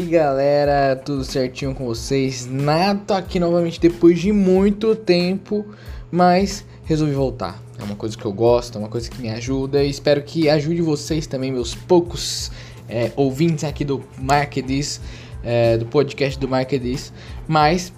aí 0.00 0.06
galera, 0.06 0.96
tudo 0.96 1.22
certinho 1.24 1.74
com 1.74 1.84
vocês? 1.84 2.46
Nato 2.46 3.12
aqui 3.12 3.38
novamente 3.38 3.78
depois 3.78 4.18
de 4.18 4.32
muito 4.32 4.96
tempo, 4.96 5.66
mas 6.10 6.64
resolvi 6.84 7.12
voltar. 7.12 7.62
É 7.78 7.82
uma 7.82 7.96
coisa 7.96 8.16
que 8.16 8.24
eu 8.24 8.32
gosto, 8.32 8.76
é 8.76 8.78
uma 8.78 8.88
coisa 8.88 9.10
que 9.10 9.20
me 9.20 9.28
ajuda 9.28 9.84
e 9.84 9.90
espero 9.90 10.22
que 10.22 10.48
ajude 10.48 10.80
vocês 10.80 11.26
também, 11.26 11.52
meus 11.52 11.74
poucos 11.74 12.50
é, 12.88 13.12
ouvintes 13.14 13.62
aqui 13.62 13.84
do 13.84 14.02
Marketdiz, 14.18 15.02
é, 15.44 15.76
do 15.76 15.84
podcast 15.84 16.38
do 16.38 16.48
Marketdiz. 16.48 17.12
Mas 17.46 17.92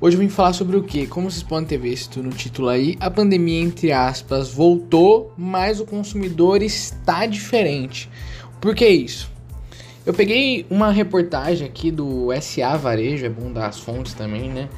hoje 0.00 0.16
eu 0.16 0.20
vim 0.20 0.28
falar 0.28 0.52
sobre 0.52 0.76
o 0.76 0.82
que? 0.82 1.06
Como 1.06 1.30
vocês 1.30 1.44
podem 1.44 1.66
ter 1.66 1.78
visto 1.78 2.22
no 2.24 2.30
título 2.30 2.68
aí, 2.68 2.96
a 2.98 3.08
pandemia, 3.08 3.60
entre 3.60 3.92
aspas, 3.92 4.48
voltou, 4.48 5.32
mas 5.38 5.78
o 5.78 5.86
consumidor 5.86 6.60
está 6.60 7.24
diferente. 7.24 8.10
Por 8.60 8.74
que 8.74 8.88
isso? 8.88 9.35
Eu 10.06 10.14
peguei 10.14 10.64
uma 10.70 10.92
reportagem 10.92 11.66
aqui 11.66 11.90
do 11.90 12.28
SA 12.40 12.76
Varejo, 12.76 13.26
é 13.26 13.28
bom 13.28 13.52
dar 13.52 13.66
as 13.66 13.80
fontes 13.80 14.14
também, 14.14 14.48
né? 14.48 14.68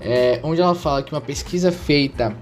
É, 0.00 0.38
onde 0.44 0.60
ela 0.60 0.76
fala 0.76 1.02
que 1.02 1.12
uma 1.12 1.20
pesquisa 1.20 1.72
feita 1.72 2.32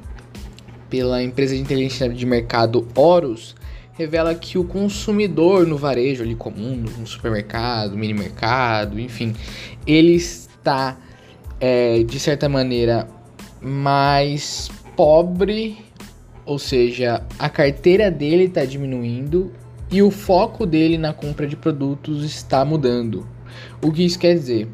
pela 0.90 1.22
empresa 1.22 1.54
de 1.54 1.62
inteligência 1.62 2.06
de 2.06 2.26
mercado 2.26 2.86
Horus 2.94 3.56
revela 3.94 4.34
que 4.34 4.58
o 4.58 4.64
consumidor 4.64 5.66
no 5.66 5.78
varejo 5.78 6.22
ali 6.22 6.34
comum, 6.34 6.76
no 6.76 7.06
supermercado, 7.06 7.96
mini 7.96 8.12
mercado, 8.12 9.00
enfim, 9.00 9.34
ele 9.86 10.14
está 10.14 10.98
é, 11.58 12.02
de 12.02 12.20
certa 12.20 12.46
maneira 12.46 13.08
mais 13.58 14.70
pobre, 14.94 15.78
ou 16.44 16.58
seja, 16.58 17.22
a 17.38 17.48
carteira 17.48 18.10
dele 18.10 18.44
está 18.44 18.66
diminuindo 18.66 19.50
e 19.94 20.02
o 20.02 20.10
foco 20.10 20.66
dele 20.66 20.98
na 20.98 21.12
compra 21.12 21.46
de 21.46 21.54
produtos 21.54 22.24
está 22.24 22.64
mudando. 22.64 23.24
O 23.80 23.92
que 23.92 24.04
isso 24.04 24.18
quer 24.18 24.34
dizer? 24.34 24.66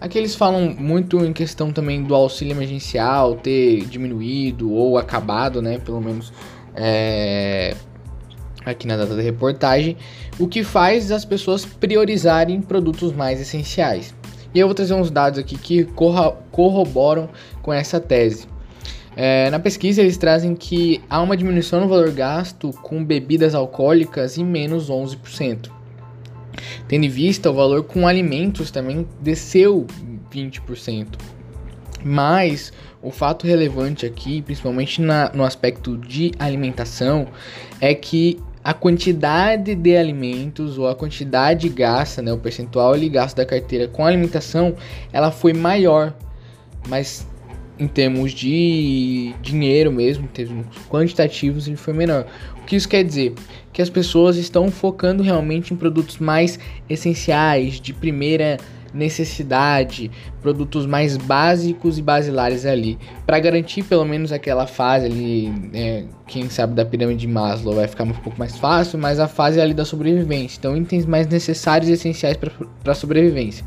Aqui 0.00 0.16
eles 0.16 0.36
falam 0.36 0.76
muito 0.78 1.24
em 1.24 1.32
questão 1.32 1.72
também 1.72 2.04
do 2.04 2.14
auxílio 2.14 2.52
emergencial 2.52 3.34
ter 3.34 3.84
diminuído 3.86 4.72
ou 4.72 4.96
acabado, 4.96 5.60
né? 5.60 5.80
Pelo 5.80 6.00
menos 6.00 6.32
é, 6.76 7.74
aqui 8.64 8.86
na 8.86 8.96
data 8.96 9.16
da 9.16 9.22
reportagem, 9.22 9.96
o 10.38 10.46
que 10.46 10.62
faz 10.62 11.10
as 11.10 11.24
pessoas 11.24 11.64
priorizarem 11.64 12.62
produtos 12.62 13.12
mais 13.12 13.40
essenciais. 13.40 14.14
E 14.54 14.60
eu 14.60 14.68
vou 14.68 14.74
trazer 14.74 14.94
uns 14.94 15.10
dados 15.10 15.40
aqui 15.40 15.58
que 15.58 15.82
corroboram 16.52 17.28
com 17.60 17.72
essa 17.72 17.98
tese. 17.98 18.46
É, 19.16 19.50
na 19.50 19.58
pesquisa, 19.58 20.00
eles 20.00 20.16
trazem 20.16 20.54
que 20.54 21.02
há 21.10 21.20
uma 21.20 21.36
diminuição 21.36 21.80
no 21.80 21.88
valor 21.88 22.10
gasto 22.12 22.70
com 22.82 23.04
bebidas 23.04 23.54
alcoólicas 23.54 24.38
em 24.38 24.44
menos 24.44 24.90
11%. 24.90 25.70
Tendo 26.86 27.04
em 27.04 27.08
vista 27.08 27.50
o 27.50 27.54
valor 27.54 27.84
com 27.84 28.06
alimentos 28.06 28.70
também 28.70 29.06
desceu 29.20 29.86
20%. 30.32 31.06
Mas 32.02 32.72
o 33.02 33.10
fato 33.10 33.46
relevante 33.46 34.06
aqui, 34.06 34.42
principalmente 34.42 35.00
na, 35.00 35.30
no 35.34 35.44
aspecto 35.44 35.96
de 35.96 36.32
alimentação, 36.38 37.28
é 37.80 37.94
que 37.94 38.40
a 38.62 38.74
quantidade 38.74 39.74
de 39.74 39.96
alimentos 39.96 40.78
ou 40.78 40.86
a 40.86 40.94
quantidade 40.94 41.68
gasta, 41.68 42.20
né, 42.20 42.32
o 42.32 42.38
percentual 42.38 42.92
ali 42.92 43.08
gasto 43.08 43.36
da 43.36 43.46
carteira 43.46 43.88
com 43.88 44.04
alimentação, 44.04 44.74
ela 45.12 45.30
foi 45.30 45.52
maior, 45.54 46.14
mas 46.88 47.26
em 47.80 47.88
termos 47.88 48.32
de 48.32 49.34
dinheiro 49.40 49.90
mesmo, 49.90 50.24
em 50.24 50.28
termos 50.28 50.66
quantitativos, 50.88 51.66
ele 51.66 51.76
foi 51.76 51.94
menor. 51.94 52.26
O 52.62 52.66
que 52.66 52.76
isso 52.76 52.88
quer 52.88 53.02
dizer? 53.02 53.32
Que 53.72 53.80
as 53.80 53.88
pessoas 53.88 54.36
estão 54.36 54.70
focando 54.70 55.22
realmente 55.22 55.72
em 55.72 55.76
produtos 55.76 56.18
mais 56.18 56.58
essenciais, 56.88 57.80
de 57.80 57.94
primeira 57.94 58.58
necessidade, 58.92 60.10
produtos 60.42 60.84
mais 60.84 61.16
básicos 61.16 61.96
e 61.96 62.02
basilares 62.02 62.66
ali, 62.66 62.98
para 63.24 63.38
garantir 63.38 63.84
pelo 63.84 64.04
menos 64.04 64.32
aquela 64.32 64.66
fase 64.66 65.06
ali, 65.06 65.48
né, 65.48 66.06
quem 66.26 66.48
sabe 66.50 66.74
da 66.74 66.84
pirâmide 66.84 67.20
de 67.20 67.28
Maslow 67.28 67.74
vai 67.74 67.86
ficar 67.86 68.04
um 68.04 68.10
pouco 68.10 68.38
mais 68.38 68.56
fácil, 68.56 68.98
mas 68.98 69.20
a 69.20 69.28
fase 69.28 69.60
ali 69.60 69.72
da 69.72 69.84
sobrevivência. 69.84 70.58
Então, 70.58 70.76
itens 70.76 71.06
mais 71.06 71.26
necessários 71.28 71.88
e 71.88 71.92
essenciais 71.92 72.36
para 72.36 72.52
a 72.84 72.94
sobrevivência. 72.94 73.64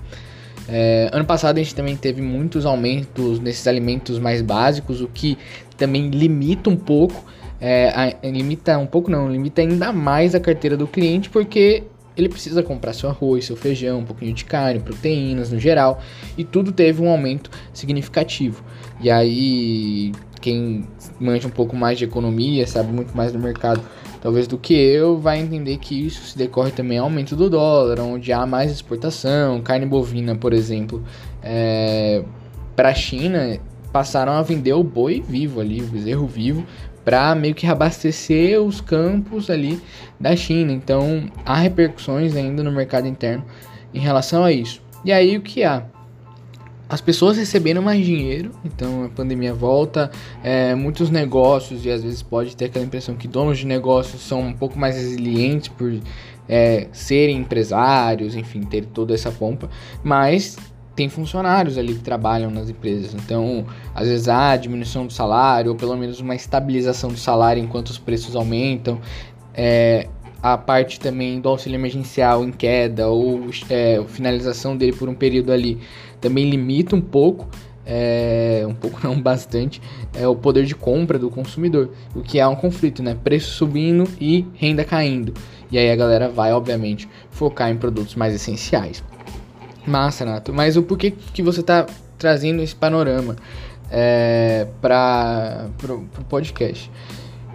É, 0.68 1.10
ano 1.12 1.26
passado 1.26 1.58
a 1.58 1.64
gente 1.64 1.76
também 1.76 1.96
teve 1.96 2.22
muitos 2.22 2.66
aumentos 2.66 3.40
nesses 3.40 3.68
alimentos 3.68 4.18
mais 4.20 4.42
básicos, 4.42 5.02
o 5.02 5.08
que 5.08 5.38
também 5.78 6.10
limita 6.10 6.70
um 6.70 6.78
pouco, 6.78 7.26
é, 7.60 7.90
a, 7.90 8.28
limita 8.28 8.78
um 8.78 8.86
pouco 8.86 9.12
não, 9.12 9.30
limita 9.30 9.62
ainda 9.62 9.92
mais 9.92 10.34
a 10.34 10.40
carteira 10.40 10.78
do 10.78 10.88
cliente, 10.88 11.30
porque 11.30 11.84
ele 12.16 12.30
precisa 12.30 12.62
comprar 12.62 12.94
seu 12.94 13.10
arroz, 13.10 13.46
seu 13.46 13.56
feijão, 13.56 14.00
um 14.00 14.06
pouquinho 14.06 14.34
de 14.34 14.46
carne, 14.46 14.80
proteínas 14.80 15.52
no 15.52 15.60
geral, 15.60 16.02
e 16.38 16.44
tudo 16.44 16.72
teve 16.72 17.02
um 17.02 17.10
aumento 17.10 17.50
significativo. 17.74 18.64
E 19.02 19.10
aí, 19.10 20.12
quem 20.40 20.86
manja 21.20 21.48
um 21.48 21.52
pouco 21.52 21.76
mais 21.76 21.98
de 21.98 22.06
economia, 22.06 22.68
sabe 22.68 22.94
muito 22.94 23.16
mais 23.18 23.32
do 23.32 23.40
mercado, 23.40 23.82
talvez 24.24 24.48
do 24.48 24.58
que 24.58 24.74
eu, 24.74 25.18
vai 25.20 25.38
entender 25.38 25.78
que 25.78 26.08
isso 26.08 26.24
se 26.24 26.38
decorre 26.38 26.72
também 26.72 26.98
ao 26.98 27.04
aumento 27.04 27.36
do 27.36 27.50
dólar, 27.50 28.00
onde 28.00 28.32
há 28.32 28.46
mais 28.46 28.72
exportação, 28.72 29.62
carne 29.62 29.86
bovina, 29.86 30.34
por 30.34 30.54
exemplo, 30.54 31.04
é, 31.44 32.24
para 32.74 32.88
a 32.88 32.94
China 32.94 33.60
passaram 33.92 34.32
a 34.32 34.42
vender 34.42 34.72
o 34.72 34.82
boi 34.82 35.22
vivo 35.28 35.60
ali, 35.60 35.82
o 35.82 35.88
bezerro 35.88 36.26
vivo, 36.26 36.66
para 37.04 37.36
meio 37.36 37.54
que 37.54 37.68
abastecer 37.68 38.62
os 38.62 38.80
campos 38.80 39.50
ali 39.50 39.82
da 40.18 40.34
China. 40.38 40.72
Então 40.72 41.30
há 41.46 41.56
repercussões 41.56 42.34
ainda 42.34 42.64
no 42.64 42.72
mercado 42.72 43.06
interno 43.06 43.44
em 43.94 44.00
relação 44.00 44.46
a 44.46 44.54
isso. 44.54 44.82
E 45.04 45.12
aí 45.12 45.36
o 45.36 45.42
que 45.42 45.66
há? 45.66 45.84
As 46.90 47.02
pessoas 47.02 47.38
recebendo 47.38 47.82
mais 47.82 48.06
dinheiro, 48.06 48.52
então 48.64 49.06
a 49.06 49.10
pandemia 49.10 49.54
volta, 49.54 50.12
é, 50.44 50.76
muitos 50.76 51.10
negócios, 51.10 51.86
e 51.86 51.90
às 51.90 52.04
vezes 52.04 52.22
pode 52.22 52.56
ter 52.56 52.66
aquela 52.66 52.86
impressão 52.86 53.16
que 53.16 53.28
donos 53.28 53.58
de 53.58 53.66
negócios 53.66 54.22
são 54.22 54.42
um 54.42 54.54
pouco 54.54 54.78
mais 54.78 54.96
resilientes 54.96 55.70
por 55.70 55.92
é, 56.48 56.88
serem 56.92 57.38
empresários, 57.38 58.36
enfim, 58.36 58.62
ter 58.62 58.86
toda 58.86 59.14
essa 59.14 59.32
pompa, 59.32 59.70
mas 60.04 60.58
tem 60.96 61.10
funcionários 61.10 61.78
ali 61.78 61.96
que 61.96 62.02
trabalham 62.02 62.52
nas 62.52 62.70
empresas. 62.70 63.14
Então, 63.16 63.66
às 63.96 64.08
vezes 64.08 64.28
há 64.28 64.56
diminuição 64.56 65.08
do 65.08 65.14
salário, 65.14 65.72
ou 65.72 65.78
pelo 65.78 65.96
menos 65.98 66.20
uma 66.20 66.36
estabilização 66.36 67.10
do 67.10 67.18
salário 67.18 67.64
enquanto 67.64 67.88
os 67.88 67.98
preços 67.98 68.36
aumentam. 68.36 69.00
É, 69.56 70.08
a 70.44 70.58
parte 70.58 71.00
também 71.00 71.40
do 71.40 71.50
auxílio 71.50 71.78
emergencial 71.78 72.44
em 72.44 72.52
queda, 72.52 73.08
ou 73.08 73.46
é, 73.70 74.04
finalização 74.08 74.78
dele 74.78 74.94
por 74.94 75.10
um 75.10 75.16
período 75.16 75.52
ali, 75.52 75.80
também 76.22 76.50
limita 76.50 76.96
um 76.96 77.02
pouco. 77.02 77.48
É, 77.86 78.64
um 78.66 78.74
pouco 78.74 78.98
não 79.06 79.22
bastante 79.22 79.82
é 80.14 80.26
o 80.26 80.34
poder 80.34 80.64
de 80.64 80.74
compra 80.74 81.20
do 81.20 81.30
consumidor 81.30 81.90
o 82.16 82.22
que 82.22 82.40
é 82.40 82.48
um 82.48 82.56
conflito 82.56 83.04
né 83.04 83.14
preço 83.14 83.52
subindo 83.56 84.10
e 84.22 84.46
renda 84.54 84.86
caindo 84.86 85.34
e 85.70 85.78
aí 85.78 85.92
a 85.92 85.96
galera 85.98 86.30
vai 86.30 86.54
obviamente 86.54 87.10
focar 87.30 87.70
em 87.70 87.76
produtos 87.76 88.16
mais 88.16 88.34
essenciais 88.34 89.04
Massa, 89.86 90.26
Nato. 90.26 90.54
Mas 90.54 90.78
o 90.78 90.84
porquê 90.84 91.12
que 91.12 91.42
você 91.42 91.60
está 91.62 91.86
trazendo 92.18 92.62
esse 92.62 92.76
panorama 92.76 93.36
é, 93.92 94.68
para 94.82 95.70
o 95.90 96.24
podcast? 96.30 96.90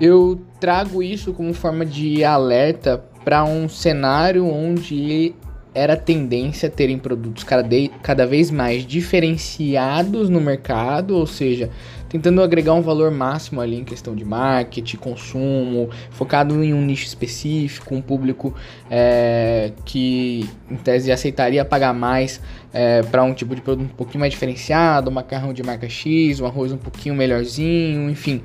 Eu 0.00 0.40
trago 0.60 1.02
isso 1.02 1.32
como 1.32 1.52
forma 1.52 1.84
de 1.84 2.24
alerta 2.24 3.02
para 3.24 3.44
um 3.44 3.68
cenário 3.68 4.46
onde 4.46 5.34
era 5.74 5.96
tendência 5.96 6.68
terem 6.68 6.98
produtos 6.98 7.44
cada, 7.44 7.68
cada 8.02 8.26
vez 8.26 8.50
mais 8.50 8.84
diferenciados 8.84 10.28
no 10.28 10.40
mercado, 10.40 11.16
ou 11.16 11.26
seja, 11.26 11.70
tentando 12.08 12.42
agregar 12.42 12.74
um 12.74 12.80
valor 12.80 13.10
máximo 13.10 13.60
ali 13.60 13.76
em 13.76 13.84
questão 13.84 14.16
de 14.16 14.24
marketing, 14.24 14.96
consumo, 14.96 15.90
focado 16.10 16.64
em 16.64 16.72
um 16.72 16.80
nicho 16.80 17.06
específico, 17.06 17.94
um 17.94 18.00
público 18.00 18.54
é, 18.90 19.72
que 19.84 20.48
em 20.70 20.76
tese 20.76 21.12
aceitaria 21.12 21.64
pagar 21.64 21.92
mais 21.92 22.40
é, 22.72 23.02
para 23.02 23.22
um 23.22 23.34
tipo 23.34 23.54
de 23.54 23.60
produto 23.60 23.86
um 23.86 23.96
pouquinho 23.96 24.20
mais 24.20 24.32
diferenciado, 24.32 25.10
um 25.10 25.14
macarrão 25.14 25.52
de 25.52 25.62
marca 25.62 25.88
X, 25.88 26.40
um 26.40 26.46
arroz 26.46 26.72
um 26.72 26.78
pouquinho 26.78 27.14
melhorzinho, 27.14 28.10
enfim. 28.10 28.42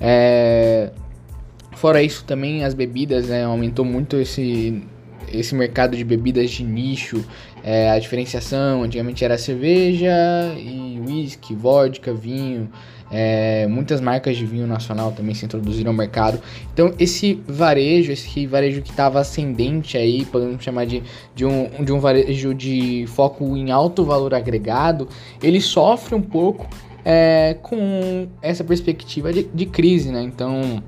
É, 0.00 0.90
fora 1.86 2.02
isso 2.02 2.24
também 2.24 2.64
as 2.64 2.74
bebidas, 2.74 3.28
né, 3.28 3.44
aumentou 3.44 3.84
muito 3.84 4.16
esse 4.16 4.82
esse 5.32 5.54
mercado 5.54 5.96
de 5.96 6.04
bebidas 6.04 6.50
de 6.50 6.62
nicho, 6.62 7.24
é, 7.62 7.90
a 7.90 7.98
diferenciação, 7.98 8.82
antigamente 8.84 9.24
era 9.24 9.36
cerveja 9.36 10.12
e 10.56 11.00
whisky, 11.04 11.52
vodka, 11.52 12.12
vinho, 12.14 12.68
é, 13.10 13.66
muitas 13.66 14.00
marcas 14.00 14.36
de 14.36 14.46
vinho 14.46 14.66
nacional 14.68 15.12
também 15.12 15.34
se 15.34 15.44
introduziram 15.44 15.90
ao 15.90 15.96
mercado. 15.96 16.40
Então 16.72 16.92
esse 16.98 17.40
varejo, 17.46 18.10
esse 18.10 18.46
varejo 18.48 18.82
que 18.82 18.90
estava 18.90 19.20
ascendente 19.20 19.96
aí, 19.96 20.24
podemos 20.24 20.62
chamar 20.62 20.86
de, 20.86 21.02
de, 21.36 21.44
um, 21.44 21.68
de 21.84 21.92
um 21.92 22.00
varejo 22.00 22.52
de 22.52 23.04
foco 23.08 23.56
em 23.56 23.70
alto 23.70 24.04
valor 24.04 24.34
agregado, 24.34 25.08
ele 25.40 25.60
sofre 25.60 26.16
um 26.16 26.22
pouco 26.22 26.68
é, 27.04 27.56
com 27.62 28.26
essa 28.42 28.64
perspectiva 28.64 29.32
de, 29.32 29.44
de 29.44 29.66
crise, 29.66 30.10
né? 30.10 30.22
Então 30.22 30.82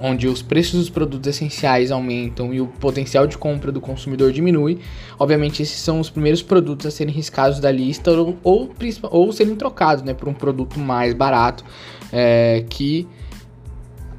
onde 0.00 0.26
os 0.26 0.40
preços 0.40 0.80
dos 0.80 0.90
produtos 0.90 1.28
essenciais 1.28 1.90
aumentam 1.90 2.54
e 2.54 2.60
o 2.60 2.66
potencial 2.66 3.26
de 3.26 3.36
compra 3.36 3.70
do 3.70 3.80
consumidor 3.80 4.32
diminui, 4.32 4.78
obviamente 5.18 5.62
esses 5.62 5.78
são 5.78 6.00
os 6.00 6.08
primeiros 6.08 6.42
produtos 6.42 6.86
a 6.86 6.90
serem 6.90 7.12
riscados 7.12 7.60
da 7.60 7.70
lista 7.70 8.10
ou, 8.10 8.36
ou, 8.42 8.70
ou 9.10 9.32
serem 9.32 9.54
trocados 9.54 10.02
né, 10.02 10.14
por 10.14 10.28
um 10.28 10.34
produto 10.34 10.78
mais 10.78 11.12
barato 11.12 11.64
é, 12.12 12.64
que 12.68 13.06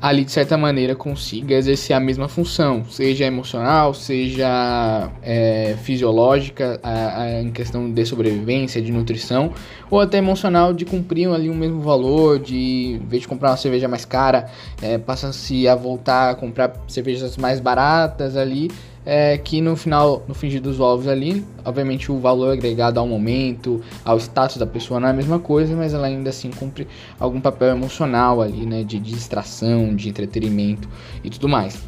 ali 0.02 0.26
de 0.26 0.32
certa 0.32 0.58
maneira 0.58 0.96
consiga 0.96 1.54
exercer 1.54 1.96
a 1.96 2.00
mesma 2.00 2.28
função, 2.28 2.84
seja 2.86 3.26
emocional, 3.26 3.94
seja 3.94 5.12
é, 5.22 5.76
fisiológica, 5.84 6.80
a, 6.82 7.22
a, 7.22 7.42
em 7.42 7.52
questão 7.52 7.92
de 7.92 8.06
sobrevivência, 8.06 8.82
de 8.82 8.92
nutrição, 8.92 9.54
ou 9.92 10.00
até 10.00 10.18
emocional 10.18 10.74
de 10.74 10.86
cumprir 10.86 11.30
ali 11.30 11.50
o 11.50 11.54
mesmo 11.54 11.82
valor, 11.82 12.40
de 12.40 13.00
em 13.02 13.08
vez 13.08 13.22
de 13.22 13.28
comprar 13.28 13.52
uma 13.52 13.58
cerveja 13.58 13.88
mais 13.88 14.04
cara, 14.04 14.50
é, 14.82 14.98
passa-se 14.98 15.68
a 15.68 15.76
voltar 15.76 16.32
a 16.32 16.36
comprar 16.36 16.74
cervejas 16.88 17.38
mais 17.38 17.60
baratas 17.60 18.36
ali 18.36 18.72
é 19.06 19.38
que 19.38 19.62
no 19.62 19.76
final, 19.76 20.24
no 20.28 20.34
fingir 20.34 20.62
dos 20.62 20.80
ovos 20.80 21.08
ali, 21.08 21.44
obviamente 21.66 22.12
o 22.12 22.20
valor 22.20 22.54
agregado 22.54 23.00
ao 23.00 23.08
momento, 23.08 23.82
ao 24.06 24.18
status 24.18 24.58
da 24.58 24.68
pessoa 24.68 25.00
não 25.00 25.08
é 25.08 25.12
a 25.12 25.14
mesma 25.14 25.40
coisa, 25.40 25.76
mas 25.76 25.94
ela 25.94 26.08
ainda 26.08 26.30
assim 26.30 26.52
cumpre 26.52 26.88
algum 27.20 27.42
papel 27.42 27.70
emocional 27.70 28.42
ali, 28.42 28.66
né, 28.66 28.84
de 28.84 29.00
distração, 29.00 29.96
de 29.96 30.10
entretenimento 30.10 30.88
e 31.24 31.30
tudo 31.30 31.50
mais. 31.50 31.82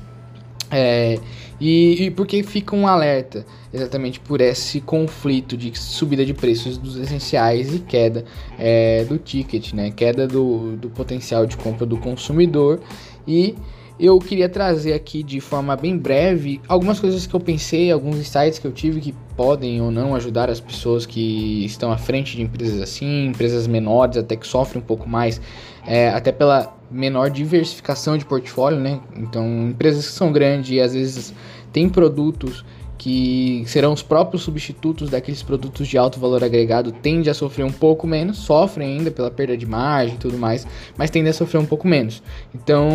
É, 0.71 1.19
e, 1.61 2.05
e 2.05 2.11
porque 2.11 2.41
fica 2.41 2.75
um 2.75 2.87
alerta 2.87 3.45
exatamente 3.71 4.19
por 4.19 4.41
esse 4.41 4.81
conflito 4.81 5.55
de 5.55 5.77
subida 5.77 6.25
de 6.25 6.33
preços 6.33 6.79
dos 6.79 6.95
essenciais 6.97 7.75
e 7.75 7.79
queda 7.79 8.25
é, 8.57 9.05
do 9.05 9.19
ticket, 9.19 9.73
né, 9.73 9.91
queda 9.91 10.27
do, 10.27 10.75
do 10.77 10.89
potencial 10.89 11.45
de 11.45 11.57
compra 11.57 11.85
do 11.85 11.97
consumidor 11.97 12.79
e 13.27 13.55
eu 13.99 14.17
queria 14.19 14.49
trazer 14.49 14.93
aqui 14.93 15.21
de 15.21 15.39
forma 15.39 15.75
bem 15.75 15.97
breve 15.97 16.59
algumas 16.67 16.99
coisas 16.99 17.27
que 17.27 17.33
eu 17.33 17.39
pensei, 17.39 17.91
alguns 17.91 18.17
insights 18.17 18.59
que 18.59 18.65
eu 18.65 18.71
tive 18.71 18.99
que 18.99 19.13
podem 19.35 19.81
ou 19.81 19.91
não 19.91 20.15
ajudar 20.15 20.49
as 20.49 20.59
pessoas 20.59 21.05
que 21.05 21.63
estão 21.65 21.91
à 21.91 21.97
frente 21.97 22.35
de 22.35 22.41
empresas 22.41 22.81
assim, 22.81 23.27
empresas 23.27 23.67
menores, 23.67 24.17
até 24.17 24.35
que 24.35 24.47
sofrem 24.47 24.81
um 24.81 24.85
pouco 24.85 25.07
mais, 25.07 25.39
é, 25.85 26.09
até 26.09 26.31
pela 26.31 26.75
menor 26.89 27.29
diversificação 27.29 28.17
de 28.17 28.25
portfólio, 28.25 28.79
né? 28.79 28.99
Então, 29.15 29.69
empresas 29.69 30.07
que 30.07 30.13
são 30.13 30.31
grandes 30.31 30.71
e 30.71 30.79
às 30.79 30.93
vezes 30.93 31.33
têm 31.71 31.89
produtos 31.89 32.63
que 33.03 33.65
serão 33.67 33.91
os 33.91 34.01
próprios 34.01 34.43
substitutos 34.43 35.09
daqueles 35.09 35.43
produtos 35.43 35.89
de 35.89 35.97
alto 35.97 36.21
valor 36.21 36.41
agregado, 36.41 36.89
tende 36.89 37.29
a 37.29 37.33
sofrer 37.33 37.65
um 37.65 37.71
pouco 37.71 38.07
menos, 38.07 38.37
sofrem 38.37 38.93
ainda 38.97 39.11
pela 39.11 39.29
perda 39.29 39.57
de 39.57 39.65
margem 39.65 40.15
e 40.15 40.17
tudo 40.17 40.37
mais, 40.37 40.65
mas 40.97 41.09
tende 41.09 41.27
a 41.27 41.33
sofrer 41.33 41.59
um 41.59 41.65
pouco 41.65 41.85
menos. 41.85 42.23
Então, 42.55 42.87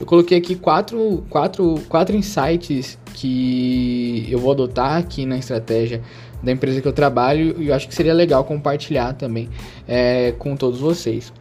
eu 0.00 0.06
coloquei 0.06 0.38
aqui 0.38 0.54
quatro, 0.54 1.22
quatro, 1.28 1.74
quatro 1.90 2.16
insights 2.16 2.98
que 3.12 4.26
eu 4.30 4.38
vou 4.38 4.52
adotar 4.52 4.96
aqui 4.96 5.26
na 5.26 5.36
estratégia 5.36 6.00
da 6.42 6.50
empresa 6.50 6.80
que 6.80 6.88
eu 6.88 6.92
trabalho 6.94 7.54
e 7.60 7.68
eu 7.68 7.74
acho 7.74 7.86
que 7.86 7.94
seria 7.94 8.14
legal 8.14 8.44
compartilhar 8.44 9.12
também 9.12 9.50
é, 9.86 10.32
com 10.38 10.56
todos 10.56 10.80
vocês. 10.80 11.34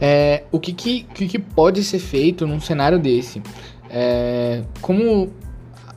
É, 0.00 0.44
o 0.52 0.60
que, 0.60 0.72
que, 0.72 1.02
que, 1.02 1.38
pode 1.40 1.82
ser 1.82 1.98
feito 1.98 2.46
num 2.46 2.60
cenário 2.60 3.00
desse? 3.00 3.42
É, 3.90 4.62
como 4.80 5.28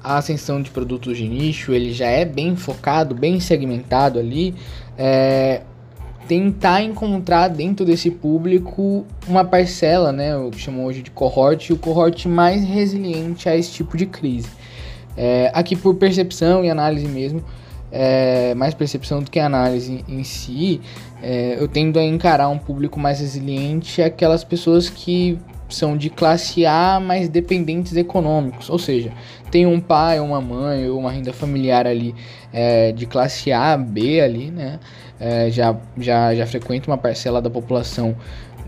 a 0.06 0.18
ascensão 0.18 0.62
de 0.62 0.70
produtos 0.70 1.18
de 1.18 1.28
nicho 1.28 1.74
ele 1.74 1.92
já 1.92 2.06
é 2.06 2.24
bem 2.24 2.56
focado, 2.56 3.16
bem 3.16 3.40
segmentado 3.40 4.20
ali, 4.20 4.54
é, 4.96 5.62
tentar 6.28 6.84
encontrar 6.84 7.48
dentro 7.48 7.84
desse 7.84 8.12
público 8.12 9.04
uma 9.28 9.44
parcela, 9.44 10.12
né, 10.12 10.38
o 10.38 10.52
que 10.52 10.60
chamam 10.60 10.86
hoje 10.86 11.02
de 11.02 11.10
cohort, 11.10 11.74
o 11.74 11.78
cohort 11.78 12.28
mais 12.28 12.64
resiliente 12.64 13.50
a 13.50 13.56
esse 13.56 13.72
tipo 13.72 13.98
de 13.98 14.06
crise. 14.06 14.50
É, 15.18 15.50
aqui 15.54 15.76
por 15.76 15.96
percepção 15.96 16.64
e 16.64 16.70
análise 16.70 17.08
mesmo, 17.08 17.44
é, 17.92 18.54
mais 18.54 18.76
percepção 18.76 19.24
do 19.24 19.32
que 19.32 19.40
análise 19.40 20.04
em 20.08 20.24
si, 20.24 20.82
é, 21.24 21.58
eu 21.60 21.68
tendo 21.68 21.98
a 21.98 22.04
encarar 22.04 22.50
um 22.50 22.60
público 22.60 23.00
mais 23.00 23.20
resiliente 23.22 24.04
aquelas 24.04 24.44
pessoas 24.44 24.88
que 24.88 25.40
são 25.76 25.98
de 25.98 26.10
classe 26.10 26.66
A, 26.66 27.00
mas 27.00 27.30
dependentes 27.30 27.96
econômicos, 27.96 28.70
ou 28.70 28.80
seja, 28.80 29.12
tem 29.52 29.66
um 29.66 29.80
pai, 29.80 30.20
uma 30.20 30.42
mãe 30.42 30.90
ou 30.90 31.00
uma 31.00 31.12
renda 31.12 31.32
familiar 31.32 31.86
ali 31.86 32.16
é, 32.52 32.92
de 32.92 33.06
classe 33.06 33.52
A, 33.52 33.78
B 33.78 34.22
ali, 34.22 34.52
né? 34.52 34.80
É, 35.20 35.50
já, 35.50 35.76
já, 35.98 36.36
já 36.36 36.46
frequenta 36.46 36.90
uma 36.90 36.98
parcela 36.98 37.42
da 37.42 37.50
população 37.50 38.16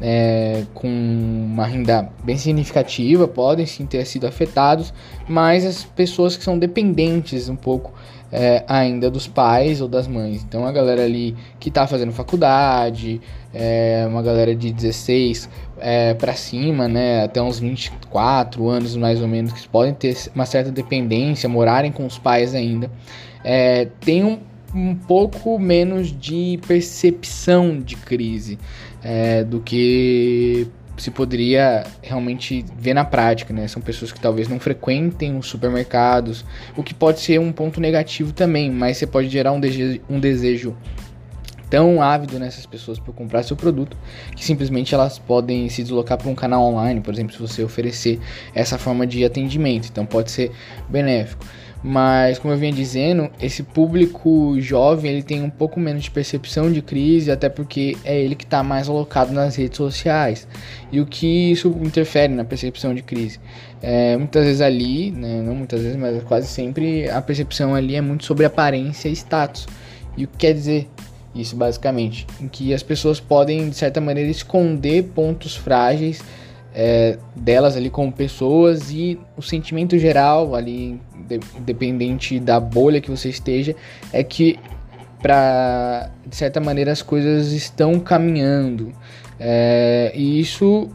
é, 0.01 0.63
com 0.73 0.87
uma 0.87 1.65
renda 1.65 2.09
bem 2.23 2.37
significativa, 2.37 3.27
podem 3.27 3.65
sim 3.65 3.85
ter 3.85 4.05
sido 4.05 4.27
afetados, 4.27 4.93
mas 5.27 5.65
as 5.65 5.83
pessoas 5.83 6.37
que 6.37 6.43
são 6.43 6.57
dependentes 6.57 7.49
um 7.49 7.55
pouco 7.55 7.91
é, 8.31 8.63
ainda 8.67 9.09
dos 9.09 9.27
pais 9.27 9.81
ou 9.81 9.87
das 9.87 10.07
mães. 10.07 10.43
Então 10.43 10.65
a 10.65 10.71
galera 10.71 11.03
ali 11.03 11.35
que 11.59 11.69
está 11.69 11.87
fazendo 11.87 12.11
faculdade, 12.11 13.21
é, 13.53 14.05
uma 14.09 14.21
galera 14.21 14.55
de 14.55 14.71
16 14.71 15.49
é, 15.79 16.13
para 16.13 16.33
cima, 16.33 16.87
né, 16.87 17.23
até 17.23 17.41
uns 17.41 17.59
24 17.59 18.67
anos 18.67 18.95
mais 18.95 19.21
ou 19.21 19.27
menos, 19.27 19.53
que 19.53 19.67
podem 19.67 19.93
ter 19.93 20.15
uma 20.35 20.45
certa 20.45 20.71
dependência, 20.71 21.47
morarem 21.47 21.91
com 21.91 22.05
os 22.05 22.17
pais 22.17 22.53
ainda, 22.53 22.91
é, 23.43 23.87
tem 24.01 24.23
um, 24.23 24.39
um 24.73 24.95
pouco 24.95 25.57
menos 25.57 26.11
de 26.11 26.59
percepção 26.67 27.79
de 27.79 27.95
crise 27.95 28.59
é, 29.03 29.43
do 29.43 29.59
que 29.59 30.67
se 30.97 31.11
poderia 31.11 31.83
realmente 32.01 32.65
ver 32.77 32.93
na 32.93 33.05
prática, 33.05 33.53
né? 33.53 33.67
São 33.67 33.81
pessoas 33.81 34.11
que 34.11 34.19
talvez 34.19 34.47
não 34.47 34.59
frequentem 34.59 35.37
os 35.37 35.47
supermercados, 35.47 36.43
o 36.75 36.83
que 36.83 36.93
pode 36.93 37.19
ser 37.19 37.39
um 37.39 37.51
ponto 37.51 37.79
negativo 37.79 38.33
também, 38.33 38.71
mas 38.71 38.97
você 38.97 39.07
pode 39.07 39.29
gerar 39.29 39.51
um 39.51 39.59
desejo, 39.59 40.01
um 40.09 40.19
desejo 40.19 40.75
tão 41.69 42.01
ávido 42.01 42.39
nessas 42.39 42.65
pessoas 42.65 42.97
por 42.97 43.13
comprar 43.13 43.43
seu 43.43 43.55
produto 43.55 43.97
que 44.35 44.43
simplesmente 44.43 44.93
elas 44.95 45.19
podem 45.19 45.67
se 45.69 45.83
deslocar 45.83 46.17
para 46.17 46.29
um 46.29 46.35
canal 46.35 46.63
online, 46.63 47.01
por 47.01 47.13
exemplo, 47.13 47.33
se 47.33 47.39
você 47.39 47.63
oferecer 47.63 48.19
essa 48.55 48.77
forma 48.77 49.05
de 49.05 49.23
atendimento. 49.25 49.89
Então 49.89 50.05
pode 50.05 50.31
ser 50.31 50.51
benéfico. 50.89 51.45
Mas 51.87 52.37
como 52.37 52.53
eu 52.53 52.57
vinha 52.57 52.73
dizendo, 52.73 53.29
esse 53.41 53.63
público 53.63 54.59
jovem 54.59 55.09
ele 55.09 55.23
tem 55.23 55.41
um 55.41 55.49
pouco 55.49 55.79
menos 55.79 56.03
de 56.03 56.11
percepção 56.11 56.69
de 56.69 56.81
crise, 56.81 57.31
até 57.31 57.47
porque 57.47 57.95
é 58.03 58.19
ele 58.19 58.35
que 58.35 58.43
está 58.43 58.61
mais 58.61 58.89
alocado 58.89 59.31
nas 59.31 59.55
redes 59.55 59.77
sociais. 59.77 60.45
E 60.91 60.99
o 60.99 61.05
que 61.05 61.51
isso 61.53 61.69
interfere 61.81 62.33
na 62.33 62.43
percepção 62.43 62.93
de 62.93 63.01
crise? 63.01 63.39
É, 63.81 64.17
muitas 64.17 64.43
vezes 64.43 64.59
ali, 64.59 65.11
né, 65.11 65.41
não 65.41 65.55
muitas 65.55 65.81
vezes, 65.81 65.95
mas 65.95 66.21
quase 66.23 66.47
sempre, 66.47 67.09
a 67.09 67.21
percepção 67.21 67.73
ali 67.73 67.95
é 67.95 68.01
muito 68.01 68.25
sobre 68.25 68.43
aparência 68.43 69.07
e 69.07 69.13
status. 69.13 69.65
E 70.17 70.25
o 70.25 70.27
que 70.27 70.39
quer 70.39 70.53
dizer 70.53 70.89
isso 71.33 71.55
basicamente? 71.55 72.27
Em 72.41 72.49
que 72.49 72.73
as 72.73 72.83
pessoas 72.83 73.21
podem, 73.21 73.69
de 73.69 73.77
certa 73.77 74.01
maneira, 74.01 74.29
esconder 74.29 75.03
pontos 75.15 75.55
frágeis 75.55 76.21
é, 76.79 77.17
delas 77.35 77.75
ali 77.75 77.89
como 77.89 78.11
pessoas 78.11 78.91
e 78.91 79.19
o 79.35 79.41
sentimento 79.41 79.97
geral 79.97 80.53
ali, 80.53 81.01
de, 81.27 81.39
dependente 81.61 82.39
da 82.39 82.59
bolha 82.59 83.01
que 83.01 83.09
você 83.09 83.29
esteja, 83.29 83.75
é 84.13 84.23
que 84.23 84.59
para 85.19 86.11
de 86.23 86.35
certa 86.35 86.61
maneira 86.61 86.91
as 86.91 87.01
coisas 87.01 87.51
estão 87.51 87.99
caminhando. 87.99 88.93
É, 89.39 90.11
e 90.13 90.39
isso 90.39 90.87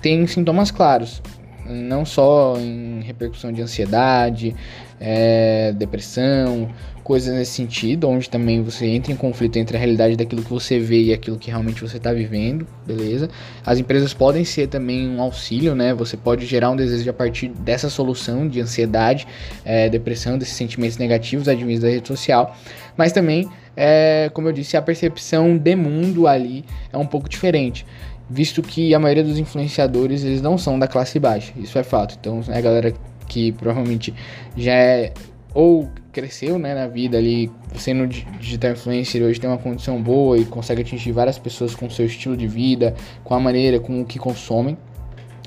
tem 0.00 0.24
sintomas 0.28 0.70
claros 0.70 1.20
não 1.68 2.04
só 2.04 2.56
em 2.56 3.00
repercussão 3.00 3.50
de 3.50 3.60
ansiedade, 3.60 4.54
é, 5.00 5.72
depressão, 5.72 6.68
coisas 7.06 7.32
nesse 7.32 7.52
sentido, 7.52 8.08
onde 8.08 8.28
também 8.28 8.60
você 8.64 8.84
entra 8.84 9.12
em 9.12 9.16
conflito 9.16 9.56
entre 9.58 9.76
a 9.76 9.78
realidade 9.78 10.16
daquilo 10.16 10.42
que 10.42 10.50
você 10.50 10.80
vê 10.80 11.04
e 11.04 11.12
aquilo 11.12 11.38
que 11.38 11.50
realmente 11.50 11.80
você 11.80 11.98
está 11.98 12.12
vivendo, 12.12 12.66
beleza? 12.84 13.30
As 13.64 13.78
empresas 13.78 14.12
podem 14.12 14.44
ser 14.44 14.66
também 14.66 15.08
um 15.08 15.22
auxílio, 15.22 15.72
né? 15.72 15.94
Você 15.94 16.16
pode 16.16 16.44
gerar 16.46 16.68
um 16.68 16.74
desejo 16.74 17.08
a 17.08 17.12
partir 17.12 17.50
dessa 17.50 17.88
solução 17.88 18.48
de 18.48 18.60
ansiedade, 18.60 19.24
é, 19.64 19.88
depressão, 19.88 20.36
desses 20.36 20.56
sentimentos 20.56 20.98
negativos 20.98 21.46
advindos 21.46 21.78
da 21.78 21.88
rede 21.88 22.08
social, 22.08 22.56
mas 22.96 23.12
também, 23.12 23.48
é, 23.76 24.28
como 24.34 24.48
eu 24.48 24.52
disse, 24.52 24.76
a 24.76 24.82
percepção 24.82 25.56
de 25.56 25.76
mundo 25.76 26.26
ali 26.26 26.64
é 26.92 26.98
um 26.98 27.06
pouco 27.06 27.28
diferente 27.28 27.86
visto 28.28 28.60
que 28.60 28.92
a 28.92 28.98
maioria 28.98 29.22
dos 29.22 29.38
influenciadores 29.38 30.24
eles 30.24 30.42
não 30.42 30.58
são 30.58 30.76
da 30.76 30.88
classe 30.88 31.20
baixa, 31.20 31.52
isso 31.56 31.78
é 31.78 31.84
fato. 31.84 32.16
Então 32.18 32.40
é 32.48 32.58
a 32.58 32.60
galera 32.60 32.92
que 33.28 33.52
provavelmente 33.52 34.12
já 34.56 34.72
é 34.72 35.12
ou 35.54 35.88
cresceu 36.16 36.58
né, 36.58 36.74
na 36.74 36.86
vida 36.86 37.18
ali, 37.18 37.50
sendo 37.74 38.06
digital 38.06 38.70
influencer 38.70 39.22
hoje 39.22 39.38
tem 39.38 39.50
uma 39.50 39.58
condição 39.58 40.00
boa 40.00 40.38
e 40.38 40.46
consegue 40.46 40.80
atingir 40.80 41.12
várias 41.12 41.38
pessoas 41.38 41.74
com 41.74 41.90
seu 41.90 42.06
estilo 42.06 42.34
de 42.34 42.46
vida, 42.46 42.94
com 43.22 43.34
a 43.34 43.38
maneira 43.38 43.78
com 43.78 44.00
o 44.00 44.04
que 44.06 44.18
consomem. 44.18 44.78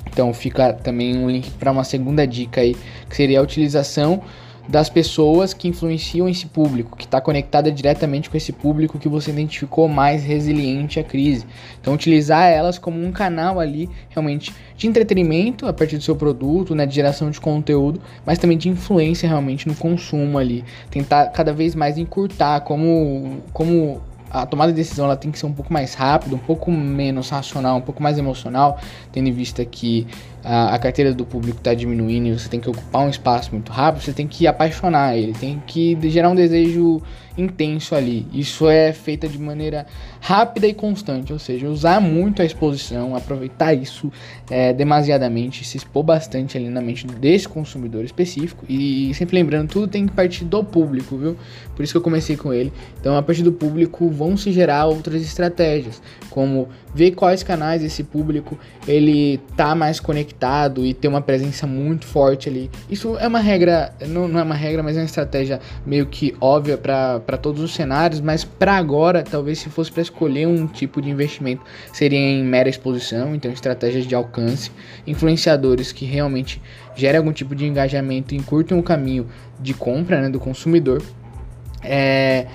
Então 0.05 0.31
fica 0.31 0.71
também 0.71 1.17
um 1.17 1.27
link 1.27 1.49
para 1.53 1.71
uma 1.71 1.83
segunda 1.83 2.27
dica 2.27 2.61
aí, 2.61 2.75
que 3.09 3.15
seria 3.15 3.39
a 3.39 3.41
utilização 3.41 4.21
das 4.69 4.87
pessoas 4.87 5.51
que 5.51 5.67
influenciam 5.67 6.29
esse 6.29 6.45
público, 6.45 6.95
que 6.95 7.05
está 7.05 7.19
conectada 7.19 7.71
diretamente 7.71 8.29
com 8.29 8.37
esse 8.37 8.51
público 8.51 8.99
que 8.99 9.09
você 9.09 9.31
identificou 9.31 9.87
mais 9.87 10.23
resiliente 10.23 10.99
à 10.99 11.03
crise. 11.03 11.43
Então, 11.81 11.91
utilizar 11.91 12.51
elas 12.51 12.77
como 12.77 13.03
um 13.03 13.11
canal 13.11 13.59
ali, 13.59 13.89
realmente, 14.09 14.53
de 14.77 14.85
entretenimento 14.85 15.65
a 15.65 15.73
partir 15.73 15.97
do 15.97 16.03
seu 16.03 16.15
produto, 16.15 16.75
né, 16.75 16.85
de 16.85 16.93
geração 16.93 17.31
de 17.31 17.41
conteúdo, 17.41 17.99
mas 18.23 18.37
também 18.37 18.59
de 18.59 18.69
influência 18.69 19.27
realmente 19.27 19.67
no 19.67 19.73
consumo 19.73 20.37
ali. 20.37 20.63
Tentar 20.91 21.29
cada 21.29 21.51
vez 21.51 21.73
mais 21.73 21.97
encurtar 21.97 22.59
como, 22.61 23.41
como 23.51 23.99
a 24.29 24.45
tomada 24.45 24.71
de 24.71 24.75
decisão 24.75 25.05
ela 25.05 25.17
tem 25.17 25.31
que 25.31 25.39
ser 25.39 25.47
um 25.47 25.53
pouco 25.53 25.73
mais 25.73 25.95
rápida, 25.95 26.35
um 26.35 26.39
pouco 26.39 26.71
menos 26.71 27.29
racional, 27.29 27.77
um 27.77 27.81
pouco 27.81 28.03
mais 28.03 28.19
emocional, 28.19 28.77
tendo 29.11 29.27
em 29.27 29.31
vista 29.31 29.65
que 29.65 30.05
a, 30.43 30.75
a 30.75 30.79
carteira 30.79 31.13
do 31.13 31.25
público 31.25 31.57
está 31.57 31.73
diminuindo 31.73 32.37
você 32.37 32.49
tem 32.49 32.59
que 32.59 32.69
ocupar 32.69 33.05
um 33.05 33.09
espaço 33.09 33.51
muito 33.51 33.71
rápido, 33.71 34.03
você 34.03 34.13
tem 34.13 34.27
que 34.27 34.47
apaixonar 34.47 35.17
ele, 35.17 35.33
tem 35.33 35.61
que 35.65 35.97
gerar 36.09 36.29
um 36.29 36.35
desejo 36.35 37.01
intenso 37.37 37.95
ali. 37.95 38.27
Isso 38.33 38.67
é 38.67 38.91
feita 38.91 39.27
de 39.27 39.39
maneira 39.39 39.85
rápida 40.19 40.67
e 40.67 40.73
constante, 40.73 41.31
ou 41.31 41.39
seja, 41.39 41.69
usar 41.69 42.01
muito 42.01 42.41
a 42.41 42.45
exposição, 42.45 43.15
aproveitar 43.15 43.73
isso 43.73 44.11
é, 44.49 44.73
demasiadamente, 44.73 45.63
se 45.63 45.77
expor 45.77 46.03
bastante 46.03 46.57
ali 46.57 46.69
na 46.69 46.81
mente 46.81 47.07
desse 47.07 47.47
consumidor 47.47 48.03
específico 48.03 48.65
e 48.67 49.13
sempre 49.13 49.35
lembrando, 49.35 49.69
tudo 49.69 49.87
tem 49.87 50.05
que 50.05 50.13
partir 50.13 50.43
do 50.43 50.63
público, 50.63 51.17
viu? 51.17 51.37
Por 51.75 51.83
isso 51.83 51.93
que 51.93 51.97
eu 51.97 52.01
comecei 52.01 52.35
com 52.35 52.51
ele. 52.51 52.73
Então, 52.99 53.15
a 53.15 53.23
partir 53.23 53.43
do 53.43 53.53
público 53.53 54.09
vão 54.09 54.35
se 54.35 54.51
gerar 54.51 54.85
outras 54.85 55.21
estratégias, 55.21 56.01
como 56.29 56.67
ver 56.93 57.11
quais 57.11 57.43
canais 57.43 57.83
esse 57.83 58.03
público 58.03 58.57
ele 58.87 59.39
tá 59.55 59.73
mais 59.73 59.99
conectado 59.99 60.28
e 60.85 60.93
ter 60.93 61.07
uma 61.07 61.21
presença 61.21 61.65
muito 61.65 62.05
forte 62.05 62.49
ali. 62.49 62.69
Isso 62.89 63.17
é 63.17 63.27
uma 63.27 63.39
regra, 63.39 63.93
não, 64.07 64.27
não 64.27 64.39
é 64.39 64.43
uma 64.43 64.55
regra, 64.55 64.83
mas 64.83 64.95
é 64.95 64.99
uma 64.99 65.05
estratégia 65.05 65.59
meio 65.85 66.05
que 66.05 66.35
óbvia 66.39 66.77
para 66.77 67.37
todos 67.37 67.61
os 67.61 67.73
cenários, 67.73 68.21
mas 68.21 68.43
para 68.43 68.73
agora, 68.73 69.23
talvez 69.23 69.59
se 69.59 69.69
fosse 69.69 69.91
para 69.91 70.01
escolher 70.01 70.47
um 70.47 70.67
tipo 70.67 71.01
de 71.01 71.09
investimento, 71.09 71.63
seria 71.93 72.19
em 72.19 72.43
mera 72.43 72.69
exposição, 72.69 73.33
então 73.35 73.51
estratégias 73.51 74.05
de 74.05 74.15
alcance, 74.15 74.71
influenciadores 75.05 75.91
que 75.91 76.05
realmente 76.05 76.61
gerem 76.95 77.17
algum 77.17 77.31
tipo 77.31 77.55
de 77.55 77.65
engajamento 77.65 78.33
e 78.33 78.37
encurtam 78.37 78.77
o 78.77 78.83
caminho 78.83 79.27
de 79.59 79.73
compra 79.73 80.21
né, 80.21 80.29
do 80.29 80.39
consumidor. 80.39 81.01
É, 81.81 82.47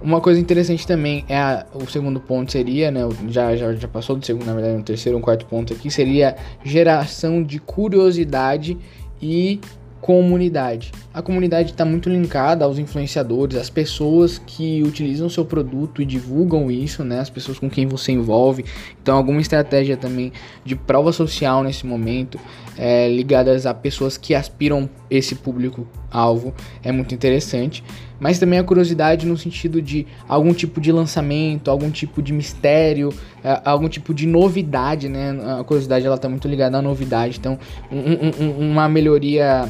uma 0.00 0.20
coisa 0.20 0.40
interessante 0.40 0.86
também 0.86 1.24
é 1.28 1.36
a, 1.36 1.66
o 1.74 1.86
segundo 1.88 2.20
ponto 2.20 2.52
seria, 2.52 2.90
né? 2.90 3.00
Já, 3.28 3.56
já, 3.56 3.74
já 3.74 3.88
passou 3.88 4.16
do 4.16 4.24
segundo, 4.24 4.46
na 4.46 4.54
verdade, 4.54 4.76
no 4.76 4.82
terceiro 4.82 5.18
ou 5.18 5.22
quarto 5.22 5.46
ponto 5.46 5.72
aqui, 5.72 5.90
seria 5.90 6.36
geração 6.64 7.42
de 7.42 7.58
curiosidade 7.58 8.78
e 9.20 9.60
comunidade. 10.00 10.92
A 11.18 11.22
comunidade 11.22 11.72
está 11.72 11.84
muito 11.84 12.08
linkada 12.08 12.64
aos 12.64 12.78
influenciadores, 12.78 13.56
às 13.56 13.68
pessoas 13.68 14.38
que 14.38 14.84
utilizam 14.84 15.28
seu 15.28 15.44
produto 15.44 16.00
e 16.00 16.04
divulgam 16.04 16.70
isso, 16.70 17.02
né? 17.02 17.18
As 17.18 17.28
pessoas 17.28 17.58
com 17.58 17.68
quem 17.68 17.88
você 17.88 18.12
envolve. 18.12 18.64
Então, 19.02 19.16
alguma 19.16 19.40
estratégia 19.40 19.96
também 19.96 20.32
de 20.64 20.76
prova 20.76 21.10
social 21.10 21.64
nesse 21.64 21.84
momento, 21.84 22.38
é, 22.78 23.08
ligadas 23.08 23.66
a 23.66 23.74
pessoas 23.74 24.16
que 24.16 24.32
aspiram 24.32 24.88
esse 25.10 25.34
público-alvo, 25.34 26.54
é 26.84 26.92
muito 26.92 27.12
interessante. 27.12 27.82
Mas 28.20 28.38
também 28.38 28.60
a 28.60 28.62
curiosidade 28.62 29.26
no 29.26 29.36
sentido 29.36 29.82
de 29.82 30.06
algum 30.28 30.54
tipo 30.54 30.80
de 30.80 30.92
lançamento, 30.92 31.68
algum 31.68 31.90
tipo 31.90 32.22
de 32.22 32.32
mistério, 32.32 33.12
é, 33.42 33.60
algum 33.64 33.88
tipo 33.88 34.14
de 34.14 34.24
novidade, 34.24 35.08
né? 35.08 35.36
A 35.58 35.64
curiosidade 35.64 36.06
ela 36.06 36.14
está 36.14 36.28
muito 36.28 36.46
ligada 36.46 36.78
à 36.78 36.82
novidade. 36.82 37.38
Então, 37.40 37.58
um, 37.90 38.44
um, 38.44 38.70
uma 38.70 38.88
melhoria 38.88 39.68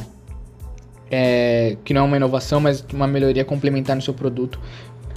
é, 1.11 1.77
que 1.83 1.93
não 1.93 2.01
é 2.01 2.05
uma 2.05 2.17
inovação, 2.17 2.59
mas 2.59 2.85
uma 2.93 3.07
melhoria 3.07 3.43
complementar 3.43 3.95
no 3.95 4.01
seu 4.01 4.13
produto 4.13 4.59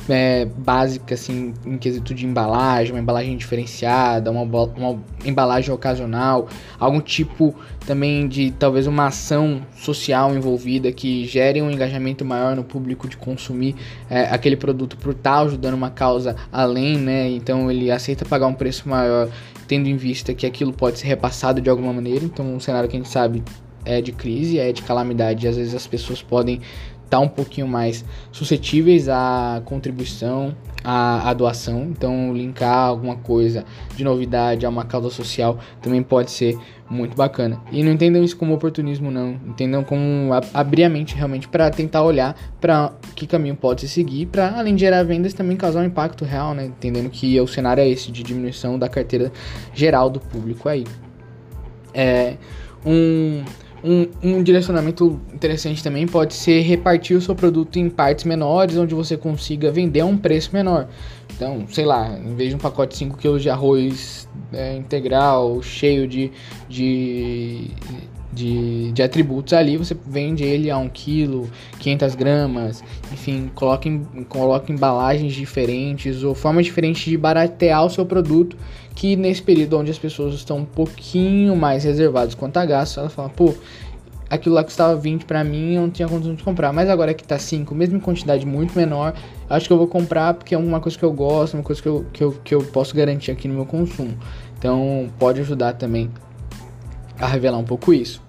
é, 0.08 0.44
básica, 0.44 1.14
assim, 1.14 1.54
em 1.64 1.78
quesito 1.78 2.14
de 2.14 2.26
embalagem, 2.26 2.92
uma 2.92 3.00
embalagem 3.00 3.36
diferenciada, 3.36 4.30
uma, 4.30 4.42
uma 4.42 4.98
embalagem 5.24 5.72
ocasional, 5.72 6.48
algum 6.78 7.00
tipo 7.00 7.54
também 7.86 8.26
de 8.28 8.50
talvez 8.52 8.86
uma 8.86 9.06
ação 9.06 9.62
social 9.76 10.34
envolvida 10.34 10.92
que 10.92 11.24
gere 11.26 11.60
um 11.60 11.70
engajamento 11.70 12.24
maior 12.24 12.56
no 12.56 12.64
público 12.64 13.08
de 13.08 13.16
consumir 13.16 13.74
é, 14.08 14.22
aquele 14.22 14.56
produto 14.56 14.96
por 14.96 15.12
estar 15.12 15.36
tá 15.36 15.40
ajudando 15.40 15.74
uma 15.74 15.90
causa 15.90 16.36
além, 16.50 16.98
né? 16.98 17.28
Então 17.30 17.70
ele 17.70 17.90
aceita 17.90 18.24
pagar 18.24 18.46
um 18.46 18.54
preço 18.54 18.88
maior, 18.88 19.28
tendo 19.66 19.88
em 19.88 19.96
vista 19.96 20.34
que 20.34 20.46
aquilo 20.46 20.72
pode 20.72 20.98
ser 20.98 21.06
repassado 21.06 21.60
de 21.60 21.70
alguma 21.70 21.92
maneira. 21.92 22.24
Então, 22.24 22.54
um 22.54 22.60
cenário 22.60 22.88
que 22.88 22.96
a 22.96 22.98
gente 22.98 23.08
sabe 23.08 23.42
é 23.84 24.00
de 24.00 24.12
crise, 24.12 24.58
é 24.58 24.72
de 24.72 24.82
calamidade, 24.82 25.46
e 25.46 25.48
às 25.48 25.56
vezes 25.56 25.74
as 25.74 25.86
pessoas 25.86 26.22
podem 26.22 26.60
estar 27.12 27.18
tá 27.18 27.20
um 27.20 27.28
pouquinho 27.28 27.68
mais 27.68 28.04
suscetíveis 28.30 29.08
à 29.08 29.60
contribuição, 29.66 30.56
à, 30.82 31.28
à, 31.28 31.34
doação. 31.34 31.82
Então, 31.90 32.32
linkar 32.32 32.88
alguma 32.88 33.16
coisa 33.16 33.64
de 33.94 34.02
novidade 34.02 34.64
a 34.64 34.68
uma 34.68 34.84
causa 34.84 35.10
social 35.10 35.58
também 35.82 36.02
pode 36.02 36.30
ser 36.30 36.58
muito 36.88 37.14
bacana. 37.14 37.60
E 37.70 37.82
não 37.82 37.92
entendam 37.92 38.24
isso 38.24 38.36
como 38.36 38.54
oportunismo, 38.54 39.10
não. 39.10 39.38
Entendam 39.46 39.84
como 39.84 40.30
abrir 40.54 40.84
a 40.84 40.88
mente 40.88 41.14
realmente 41.14 41.48
para 41.48 41.70
tentar 41.70 42.02
olhar 42.02 42.34
para 42.60 42.92
que 43.14 43.26
caminho 43.26 43.56
pode 43.56 43.82
se 43.82 43.88
seguir, 43.88 44.26
para 44.26 44.58
além 44.58 44.74
de 44.74 44.80
gerar 44.80 45.02
vendas, 45.02 45.34
também 45.34 45.56
causar 45.56 45.80
um 45.80 45.84
impacto 45.84 46.24
real, 46.24 46.54
né? 46.54 46.66
Entendendo 46.66 47.10
que 47.10 47.38
o 47.38 47.46
cenário 47.46 47.82
é 47.82 47.88
esse 47.88 48.10
de 48.10 48.22
diminuição 48.22 48.78
da 48.78 48.88
carteira 48.88 49.30
geral 49.74 50.08
do 50.08 50.18
público 50.18 50.68
aí. 50.68 50.84
É 51.94 52.36
um 52.86 53.44
um, 53.84 54.08
um, 54.22 54.42
direcionamento 54.42 55.20
interessante 55.32 55.82
também 55.82 56.06
pode 56.06 56.34
ser 56.34 56.60
repartir 56.60 57.16
o 57.16 57.20
seu 57.20 57.34
produto 57.34 57.78
em 57.78 57.90
partes 57.90 58.24
menores, 58.24 58.76
onde 58.76 58.94
você 58.94 59.16
consiga 59.16 59.70
vender 59.70 60.00
a 60.00 60.06
um 60.06 60.16
preço 60.16 60.50
menor. 60.52 60.88
Então, 61.34 61.66
sei 61.68 61.84
lá, 61.84 62.16
em 62.16 62.34
vez 62.34 62.50
de 62.50 62.56
um 62.56 62.58
pacote 62.58 62.92
de 62.92 62.98
5 62.98 63.18
kg 63.18 63.38
de 63.38 63.50
arroz 63.50 64.28
é, 64.52 64.76
integral, 64.76 65.60
cheio 65.62 66.06
de, 66.06 66.30
de, 66.68 67.70
de, 68.32 68.92
de, 68.92 69.02
atributos 69.02 69.52
ali, 69.52 69.76
você 69.76 69.96
vende 70.06 70.44
ele 70.44 70.70
a 70.70 70.78
1 70.78 70.88
kg, 70.90 71.50
500 71.80 72.14
gramas, 72.14 72.84
enfim, 73.12 73.50
coloque, 73.54 74.00
coloque 74.28 74.72
embalagens 74.72 75.32
diferentes 75.32 76.22
ou 76.22 76.34
formas 76.34 76.66
diferentes 76.66 77.04
de 77.04 77.16
baratear 77.16 77.84
o 77.84 77.90
seu 77.90 78.06
produto 78.06 78.56
que 78.94 79.16
nesse 79.16 79.42
período 79.42 79.78
onde 79.78 79.90
as 79.90 79.98
pessoas 79.98 80.34
estão 80.34 80.58
um 80.58 80.64
pouquinho 80.64 81.56
mais 81.56 81.84
reservadas 81.84 82.34
quanto 82.34 82.56
a 82.58 82.66
gasto, 82.66 83.00
ela 83.00 83.08
fala, 83.08 83.28
pô, 83.28 83.54
aquilo 84.28 84.54
lá 84.54 84.64
custava 84.64 84.96
20 84.96 85.26
para 85.26 85.44
mim, 85.44 85.74
eu 85.74 85.82
não 85.82 85.90
tinha 85.90 86.08
condição 86.08 86.34
de 86.34 86.42
comprar, 86.42 86.72
mas 86.72 86.88
agora 86.88 87.12
que 87.12 87.22
tá 87.22 87.38
5, 87.38 87.74
mesmo 87.74 87.96
em 87.96 88.00
quantidade 88.00 88.46
muito 88.46 88.74
menor, 88.74 89.14
acho 89.48 89.66
que 89.66 89.72
eu 89.72 89.76
vou 89.76 89.86
comprar 89.86 90.34
porque 90.34 90.54
é 90.54 90.58
uma 90.58 90.80
coisa 90.80 90.96
que 90.96 91.04
eu 91.04 91.12
gosto, 91.12 91.54
uma 91.54 91.62
coisa 91.62 91.82
que 91.82 91.88
eu, 91.88 92.06
que 92.12 92.24
eu, 92.24 92.32
que 92.44 92.54
eu 92.54 92.62
posso 92.64 92.94
garantir 92.94 93.30
aqui 93.30 93.46
no 93.46 93.54
meu 93.54 93.66
consumo. 93.66 94.16
Então 94.58 95.10
pode 95.18 95.40
ajudar 95.40 95.74
também 95.74 96.10
a 97.18 97.26
revelar 97.26 97.58
um 97.58 97.64
pouco 97.64 97.92
isso. 97.92 98.22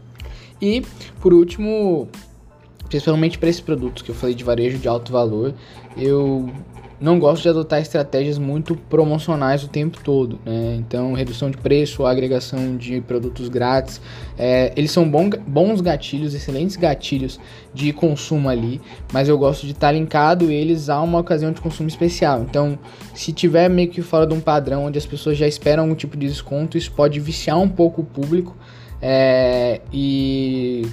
E 0.62 0.82
por 1.22 1.34
último, 1.34 2.10
principalmente 2.90 3.38
para 3.38 3.50
esses 3.50 3.62
produtos 3.62 4.04
que 4.04 4.12
eu 4.12 4.16
falei 4.16 4.36
de 4.36 4.44
varejo 4.44 4.78
de 4.78 4.88
alto 4.88 5.12
valor, 5.12 5.54
eu 5.96 6.50
não 7.04 7.20
gosto 7.20 7.44
de 7.44 7.50
adotar 7.50 7.82
estratégias 7.82 8.38
muito 8.38 8.78
promocionais 8.78 9.62
o 9.62 9.68
tempo 9.68 10.00
todo, 10.02 10.40
né? 10.46 10.76
Então, 10.80 11.12
redução 11.12 11.52
de 11.52 11.58
preço, 11.58 12.06
agregação 12.06 12.78
de 12.78 13.02
produtos 13.02 13.50
grátis, 13.50 14.00
é, 14.38 14.72
eles 14.78 14.90
são 14.90 15.10
bom, 15.10 15.30
bons 15.46 15.82
gatilhos, 15.82 16.34
excelentes 16.34 16.78
gatilhos 16.78 17.42
de 17.74 17.92
consumo 17.92 18.48
ali, 18.48 18.80
mas 19.12 19.28
eu 19.28 19.38
gosto 19.38 19.66
de 19.66 19.74
estar 19.74 19.92
linkado 19.92 20.50
eles 20.50 20.90
a 20.90 21.02
uma 21.02 21.20
ocasião 21.20 21.52
de 21.52 21.60
consumo 21.60 21.90
especial. 21.90 22.42
Então, 22.42 22.80
se 23.14 23.34
tiver 23.34 23.70
meio 23.70 23.90
que 23.90 24.02
fora 24.02 24.26
de 24.26 24.34
um 24.34 24.40
padrão 24.40 24.86
onde 24.86 24.98
as 24.98 25.06
pessoas 25.06 25.38
já 25.38 25.46
esperam 25.46 25.84
algum 25.84 25.96
tipo 25.96 26.16
de 26.16 26.26
desconto, 26.26 26.78
isso 26.78 26.94
pode 26.94 27.20
viciar 27.20 27.60
um 27.60 27.68
pouco 27.68 28.02
o 28.02 28.06
público 28.06 28.56
é, 29.02 29.82
e 29.92 30.88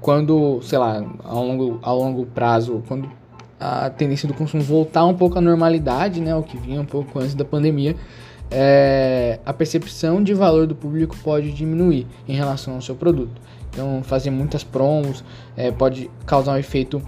quando, 0.00 0.62
sei 0.62 0.78
lá, 0.78 1.04
ao 1.24 1.44
longo, 1.44 1.80
ao 1.82 1.98
longo 1.98 2.26
prazo, 2.26 2.80
quando 2.86 3.17
a 3.58 3.90
tendência 3.90 4.28
do 4.28 4.34
consumo 4.34 4.62
voltar 4.62 5.04
um 5.04 5.14
pouco 5.14 5.38
à 5.38 5.40
normalidade, 5.40 6.20
né, 6.20 6.34
o 6.34 6.42
que 6.42 6.56
vinha 6.56 6.80
um 6.80 6.84
pouco 6.84 7.18
antes 7.18 7.34
da 7.34 7.44
pandemia, 7.44 7.96
é, 8.50 9.40
a 9.44 9.52
percepção 9.52 10.22
de 10.22 10.32
valor 10.32 10.66
do 10.66 10.74
público 10.74 11.16
pode 11.22 11.52
diminuir 11.52 12.06
em 12.26 12.34
relação 12.34 12.74
ao 12.74 12.82
seu 12.82 12.94
produto. 12.94 13.40
Então, 13.70 14.02
fazer 14.02 14.30
muitas 14.30 14.64
promos 14.64 15.22
é, 15.56 15.70
pode 15.70 16.10
causar 16.24 16.54
um 16.54 16.56
efeito 16.56 17.02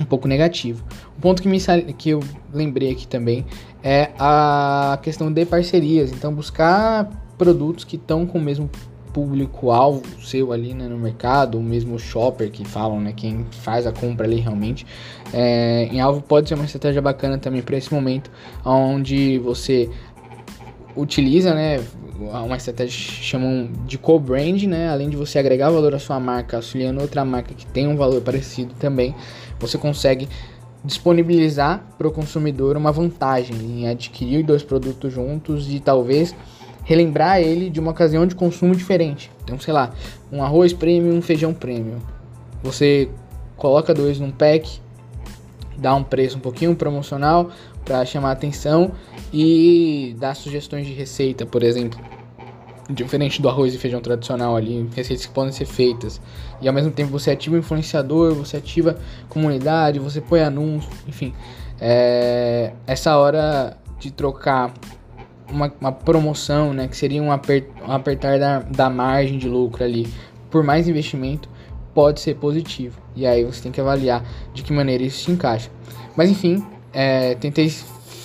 um 0.00 0.04
pouco 0.04 0.28
negativo. 0.28 0.84
O 1.16 1.20
ponto 1.20 1.40
que, 1.40 1.48
me, 1.48 1.58
que 1.96 2.10
eu 2.10 2.20
lembrei 2.52 2.90
aqui 2.90 3.06
também 3.06 3.46
é 3.82 4.10
a 4.18 4.98
questão 5.02 5.32
de 5.32 5.46
parcerias. 5.46 6.12
Então, 6.12 6.34
buscar 6.34 7.08
produtos 7.38 7.84
que 7.84 7.96
estão 7.96 8.26
com 8.26 8.38
o 8.38 8.40
mesmo 8.40 8.68
público-alvo 9.14 10.02
seu 10.20 10.52
ali 10.52 10.74
né, 10.74 10.88
no 10.88 10.98
mercado, 10.98 11.56
o 11.56 11.62
mesmo 11.62 11.98
shopper 11.98 12.50
que 12.50 12.64
falam, 12.64 13.00
né, 13.00 13.14
quem 13.16 13.46
faz 13.62 13.86
a 13.86 13.92
compra 13.92 14.26
ali 14.26 14.40
realmente, 14.40 14.84
é, 15.32 15.88
em 15.90 16.00
alvo 16.00 16.20
pode 16.20 16.48
ser 16.48 16.56
uma 16.56 16.64
estratégia 16.64 17.00
bacana 17.00 17.38
também 17.38 17.62
para 17.62 17.76
esse 17.76 17.94
momento, 17.94 18.30
onde 18.64 19.38
você 19.38 19.88
utiliza, 20.96 21.54
né, 21.54 21.80
uma 22.18 22.56
estratégia 22.56 22.96
que 22.96 23.24
chamam 23.24 23.68
de 23.86 23.98
co-brand, 23.98 24.62
né? 24.62 24.88
Além 24.88 25.10
de 25.10 25.16
você 25.16 25.38
agregar 25.38 25.68
valor 25.70 25.94
à 25.94 25.98
sua 25.98 26.20
marca, 26.20 26.56
auxiliando 26.56 27.00
outra 27.00 27.24
marca 27.24 27.52
que 27.52 27.66
tem 27.66 27.88
um 27.88 27.96
valor 27.96 28.20
parecido 28.20 28.72
também, 28.78 29.14
você 29.58 29.76
consegue 29.76 30.28
disponibilizar 30.84 31.84
para 31.98 32.06
o 32.06 32.12
consumidor 32.12 32.76
uma 32.76 32.92
vantagem 32.92 33.56
em 33.56 33.88
adquirir 33.88 34.44
dois 34.44 34.62
produtos 34.62 35.12
juntos 35.12 35.72
e 35.72 35.80
talvez 35.80 36.34
relembrar 36.84 37.40
ele 37.40 37.70
de 37.70 37.80
uma 37.80 37.90
ocasião 37.90 38.26
de 38.26 38.34
consumo 38.34 38.74
diferente. 38.74 39.30
Então, 39.42 39.58
sei 39.58 39.72
lá, 39.72 39.92
um 40.30 40.42
arroz 40.42 40.72
premium, 40.72 41.16
um 41.16 41.22
feijão 41.22 41.52
premium. 41.52 41.98
Você 42.62 43.08
coloca 43.56 43.92
dois 43.92 44.20
num 44.20 44.30
pack, 44.30 44.80
dá 45.76 45.94
um 45.94 46.04
preço 46.04 46.36
um 46.36 46.40
pouquinho 46.40 46.74
promocional 46.74 47.50
para 47.84 48.04
chamar 48.04 48.32
atenção 48.32 48.92
e 49.32 50.14
dá 50.18 50.34
sugestões 50.34 50.86
de 50.86 50.92
receita, 50.92 51.44
por 51.44 51.62
exemplo. 51.62 51.98
Diferente 52.88 53.40
do 53.40 53.48
arroz 53.48 53.74
e 53.74 53.78
feijão 53.78 54.00
tradicional 54.00 54.54
ali, 54.56 54.88
receitas 54.94 55.24
que 55.24 55.32
podem 55.32 55.52
ser 55.52 55.64
feitas. 55.64 56.20
E 56.60 56.68
ao 56.68 56.74
mesmo 56.74 56.90
tempo 56.90 57.10
você 57.10 57.30
ativa 57.30 57.56
o 57.56 57.58
influenciador, 57.58 58.34
você 58.34 58.58
ativa 58.58 58.98
comunidade, 59.28 59.98
você 59.98 60.20
põe 60.20 60.40
anúncio, 60.42 60.90
enfim. 61.08 61.34
É, 61.80 62.72
essa 62.86 63.16
hora 63.16 63.76
de 63.98 64.10
trocar 64.10 64.72
uma, 65.50 65.72
uma, 65.80 65.92
promoção, 65.92 66.72
né, 66.72 66.88
que 66.88 66.96
seria 66.96 67.22
um, 67.22 67.30
apert, 67.30 67.66
um 67.86 67.92
apertar 67.92 68.38
da, 68.38 68.60
da 68.60 68.90
margem 68.90 69.38
de 69.38 69.48
lucro 69.48 69.84
ali 69.84 70.06
por 70.50 70.62
mais 70.62 70.88
investimento, 70.88 71.48
pode 71.92 72.20
ser 72.20 72.36
positivo. 72.36 73.00
E 73.16 73.26
aí 73.26 73.44
você 73.44 73.62
tem 73.62 73.72
que 73.72 73.80
avaliar 73.80 74.24
de 74.52 74.62
que 74.62 74.72
maneira 74.72 75.02
isso 75.02 75.24
se 75.24 75.30
encaixa. 75.30 75.70
Mas 76.16 76.30
enfim, 76.30 76.64
é, 76.92 77.34
tentei 77.34 77.68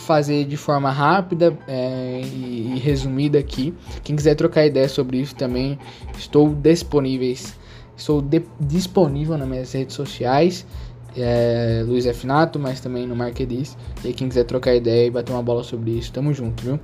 fazer 0.09 0.45
de 0.45 0.57
forma 0.57 0.91
rápida 0.91 1.57
é, 1.67 2.21
e, 2.23 2.73
e, 2.75 2.79
resumida 2.79 3.37
aqui. 3.37 3.73
Quem 4.03 4.15
quiser 4.15 4.35
trocar 4.35 4.65
ideia 4.65 4.89
sobre 4.89 5.17
isso 5.17 5.35
também, 5.35 5.77
estou 6.17 6.49
disponíveis. 6.53 7.55
Estou 7.95 8.21
de, 8.21 8.41
disponível 8.59 9.37
nas 9.37 9.47
minhas 9.47 9.71
redes 9.71 9.93
sociais, 9.93 10.65
é, 11.17 11.83
Luiz 11.85 12.05
F. 12.05 12.25
Nato, 12.25 12.57
mas 12.57 12.79
também 12.79 13.05
no 13.05 13.15
Marquedis. 13.15 13.77
E 14.03 14.13
quem 14.13 14.29
quiser 14.29 14.45
trocar 14.45 14.73
ideia 14.73 15.07
e 15.07 15.11
bater 15.11 15.31
uma 15.31 15.43
bola 15.43 15.63
sobre 15.63 15.91
isso, 15.91 16.11
tamo 16.11 16.33
junto, 16.33 16.63
viu? 16.63 16.79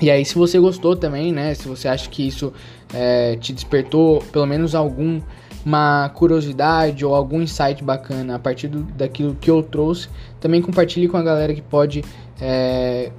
E 0.00 0.10
aí, 0.10 0.24
se 0.24 0.34
você 0.34 0.58
gostou 0.58 0.96
também, 0.96 1.32
né? 1.32 1.54
Se 1.54 1.68
você 1.68 1.86
acha 1.86 2.08
que 2.08 2.26
isso 2.26 2.52
é, 2.94 3.36
te 3.36 3.52
despertou 3.52 4.22
pelo 4.32 4.46
menos 4.46 4.74
algum 4.74 5.20
uma 5.64 6.08
curiosidade 6.14 7.04
ou 7.04 7.14
algum 7.14 7.42
insight 7.42 7.84
bacana 7.84 8.36
a 8.36 8.38
partir 8.38 8.68
do, 8.68 8.80
daquilo 8.82 9.34
que 9.34 9.50
eu 9.50 9.62
trouxe, 9.62 10.08
também 10.40 10.62
compartilhe 10.62 11.06
com 11.06 11.18
a 11.18 11.22
galera 11.22 11.52
que 11.52 11.60
pode 11.60 12.02
é, 12.40 13.12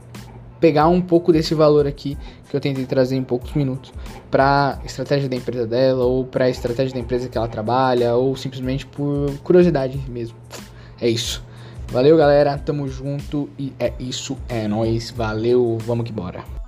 pegar 0.60 0.88
um 0.88 1.00
pouco 1.00 1.32
desse 1.32 1.54
valor 1.54 1.86
aqui 1.86 2.18
que 2.50 2.56
eu 2.56 2.60
tentei 2.60 2.86
trazer 2.86 3.16
em 3.16 3.24
poucos 3.24 3.54
minutos 3.54 3.94
para 4.30 4.80
estratégia 4.84 5.30
da 5.30 5.36
empresa 5.36 5.68
dela 5.68 6.04
ou 6.04 6.26
para 6.26 6.50
estratégia 6.50 6.94
da 6.94 7.00
empresa 7.00 7.30
que 7.30 7.38
ela 7.38 7.48
trabalha 7.48 8.16
ou 8.16 8.36
simplesmente 8.36 8.86
por 8.86 9.32
curiosidade 9.44 9.98
mesmo. 10.10 10.36
É 11.00 11.08
isso. 11.08 11.44
Valeu, 11.88 12.16
galera. 12.18 12.58
Tamo 12.58 12.88
junto 12.88 13.50
e 13.58 13.74
é 13.80 13.94
isso. 14.00 14.38
É 14.48 14.68
nóis. 14.68 15.12
Valeu. 15.12 15.78
Vamos 15.82 16.06
que 16.06 16.12
bora. 16.12 16.61